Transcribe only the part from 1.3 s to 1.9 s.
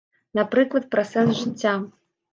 жыцця.